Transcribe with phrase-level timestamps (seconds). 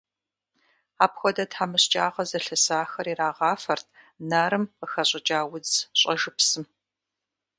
[1.03, 3.87] Апхуэдэ тхьэмыщкӏагъэ зылъысахэр ирагъафэрт
[4.29, 6.65] нарым къыхэщӏыкӏа удз щӏэжыпсым.